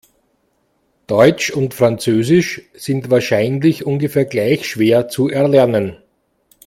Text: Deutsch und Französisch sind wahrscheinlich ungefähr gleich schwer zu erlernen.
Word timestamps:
Deutsch 1.05 1.51
und 1.51 1.75
Französisch 1.75 2.63
sind 2.73 3.11
wahrscheinlich 3.11 3.85
ungefähr 3.85 4.25
gleich 4.25 4.67
schwer 4.67 5.09
zu 5.09 5.29
erlernen. 5.29 5.95